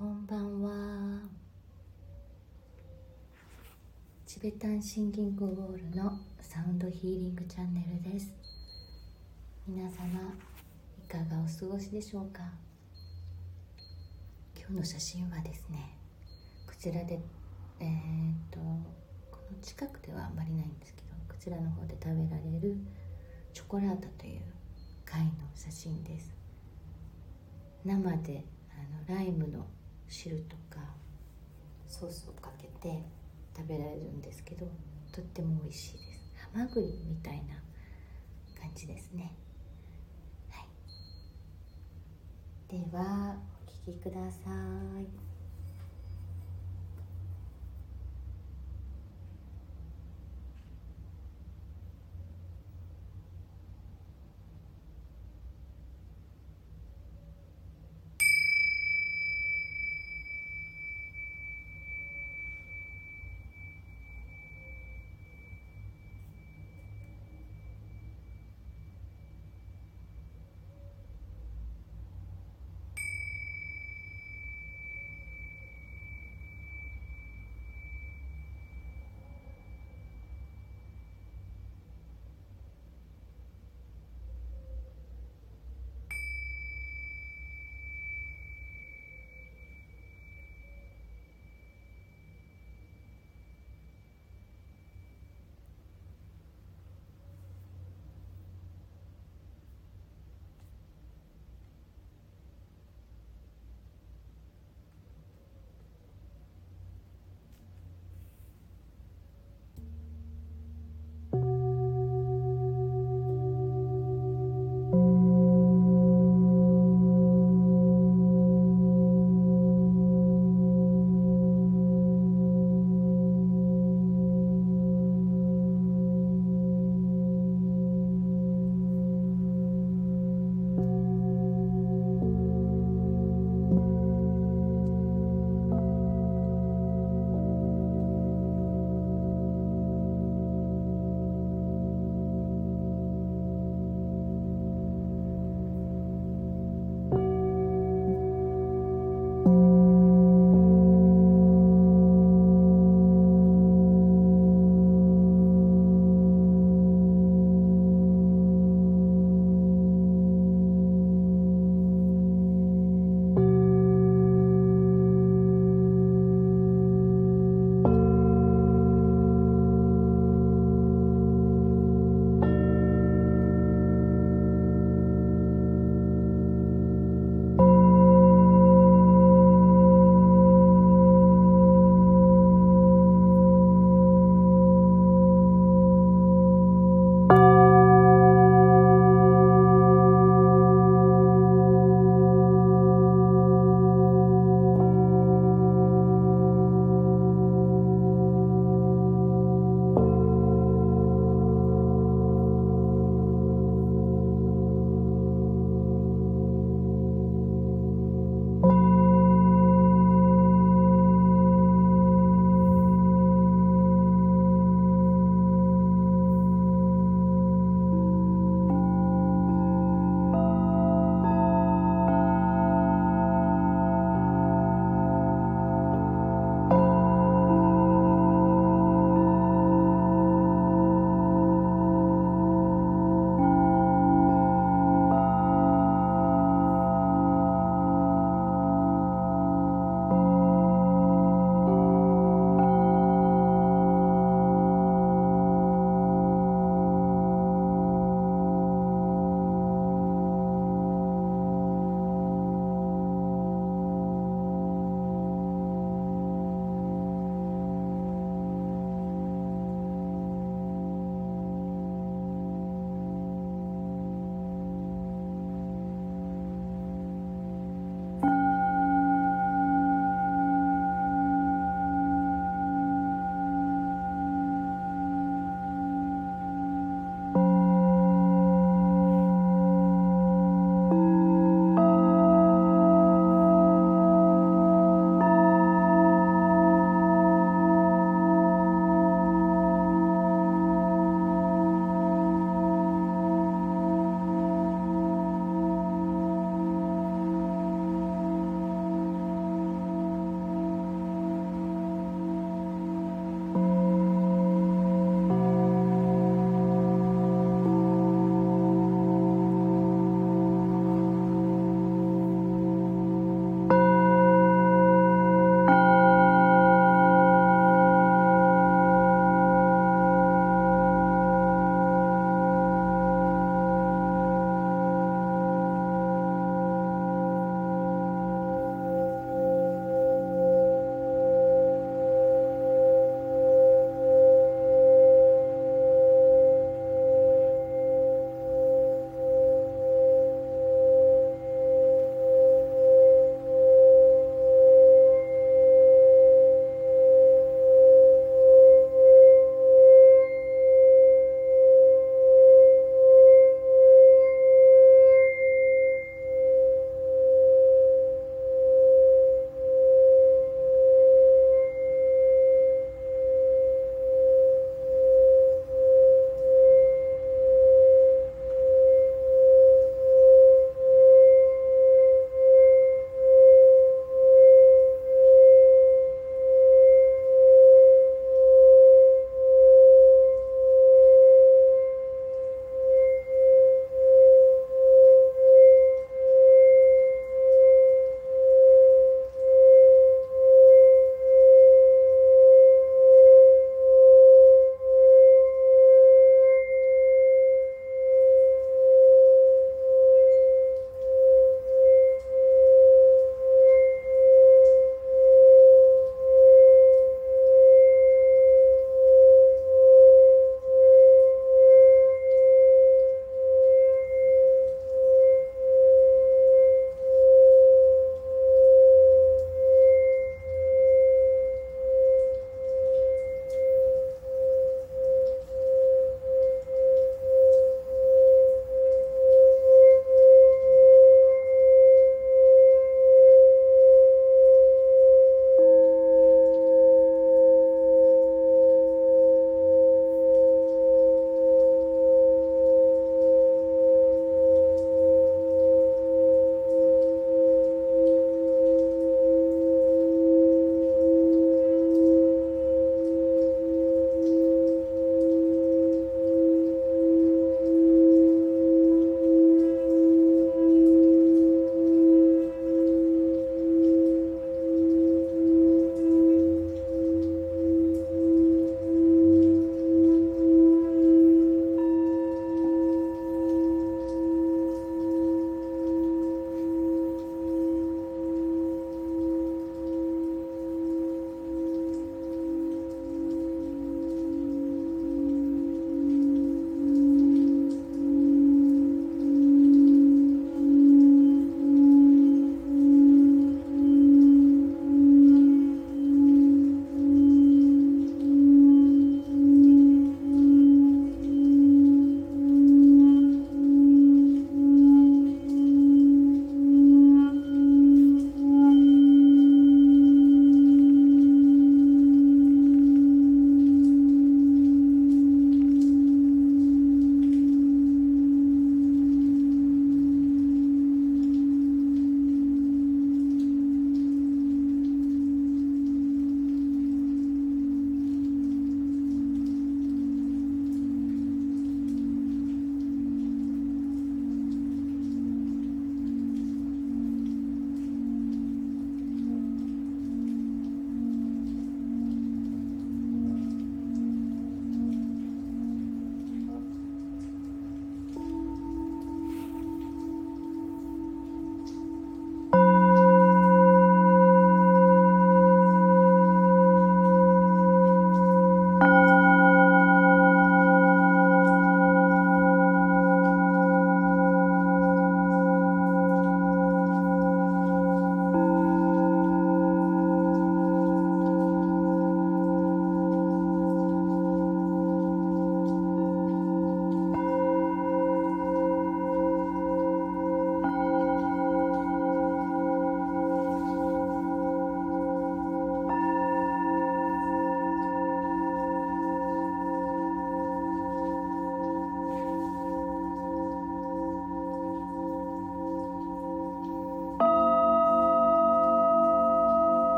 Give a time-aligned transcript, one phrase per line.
[0.00, 1.20] こんばんは。
[4.24, 8.32] チベタンシンギングウォールのサウンドヒーリングチャンネルです。
[9.68, 9.92] 皆様
[11.04, 12.40] いかがお過ごしでしょうか？
[14.56, 15.98] 今日の写真はですね
[16.66, 17.20] こちらで
[17.80, 17.92] えー、っ
[18.50, 18.58] と
[19.30, 22.74] この近くではあんまりないんですけどこちらの方で食べられる
[23.52, 24.40] チョコラータという
[25.04, 26.34] 貝の写真です。
[27.84, 29.66] 生であのライムの
[30.10, 30.80] 汁とか
[31.88, 33.02] ソースをかけて
[33.56, 34.66] 食べられるんですけど
[35.12, 36.32] とっても美味しいです。
[36.52, 37.54] ハマグリみたいな
[38.60, 39.32] 感じですね。
[40.50, 40.64] は
[42.68, 42.76] い。
[42.76, 44.50] ではお聴きくださ
[45.00, 45.29] い。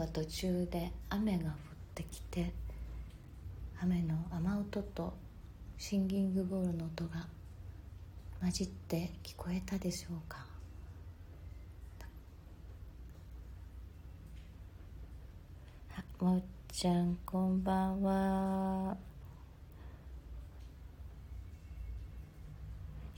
[0.00, 1.54] は途中で雨が降っ
[1.94, 2.54] てきて
[3.82, 5.12] 雨の雨音と
[5.76, 7.26] シンギングボールの音が
[8.40, 10.46] 混じって聞こえたでしょうか？
[16.18, 18.96] もっちゃんこんばんは。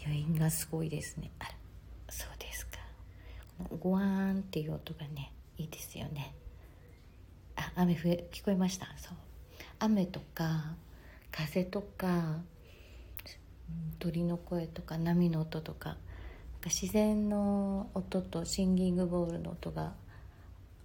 [0.04, 1.30] 余韻がすごいですね。
[1.40, 1.50] あら
[2.10, 2.78] そうですか。
[3.80, 6.34] ゴワーンっていう音がねいいですよね。
[7.74, 8.86] 雨増え聞こえました？
[8.98, 9.16] そう。
[9.78, 10.74] 雨とか
[11.30, 12.38] 風とか
[13.98, 15.96] 鳥の声とか波の音とか
[16.64, 19.92] 自然の音とシンギングボールの音が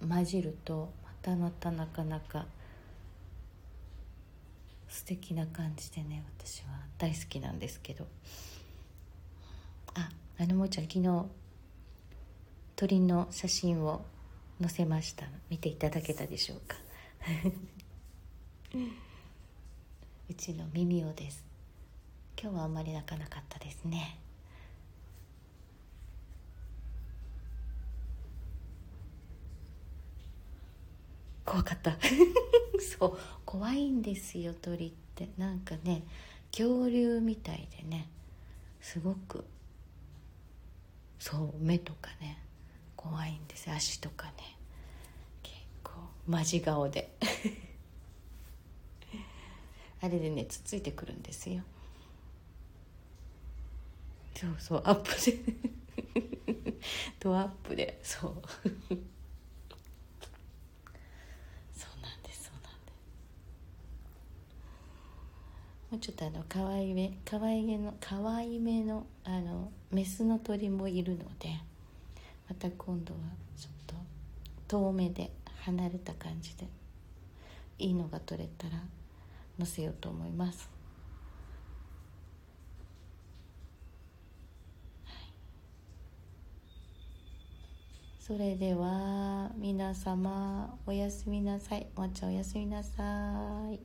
[0.07, 2.45] 混じるとまたまたなかなか
[4.87, 6.67] 素敵な感じでね私は
[6.97, 8.07] 大好きなんですけど。
[9.95, 11.25] ああのもーちゃん昨日
[12.75, 14.05] 鳥の写真を
[14.59, 15.25] 載せました。
[15.49, 16.77] 見ていただけたでしょうか。
[20.29, 21.45] うちの耳をです。
[22.41, 24.19] 今日はあんまり泣かなかったですね。
[31.45, 31.97] 怖かった。
[32.99, 33.17] そう。
[33.45, 35.29] 怖いんですよ鳥って。
[35.37, 36.03] なんかね
[36.51, 38.09] 恐竜みたいでね。
[38.81, 39.45] すごく。
[41.19, 42.46] そう目とかね。
[43.09, 43.71] 怖いんです。
[43.71, 44.33] 足とかね。
[45.41, 45.91] 結構
[46.27, 47.09] マジ顔で。
[50.01, 51.63] あれでねつっついてくるんですよ。
[54.35, 55.39] そうそうアップで。
[57.19, 57.97] ドアップで。
[58.03, 58.33] そう。
[61.73, 62.91] そうなんですそうなんで
[65.87, 65.91] す。
[65.91, 71.57] もうちょっとあの可愛いめ可愛いめの可愛いめのあのメスの鳥もいるので。
[72.49, 73.19] また今度は
[73.57, 73.95] ちょっと
[74.67, 75.31] 遠目で
[75.63, 76.67] 離れた感じで
[77.77, 78.73] いいのが撮れたら
[79.57, 80.77] 載せようと思います。
[88.27, 91.87] それでは皆様おやすみなさい。
[91.95, 92.91] もちゃおやすみなさ
[93.71, 93.79] い。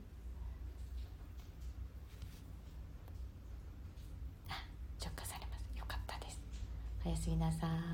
[4.48, 4.64] あ、
[5.00, 5.78] 直下されます。
[5.78, 6.40] よかったです。
[7.06, 7.91] おやすみなさい。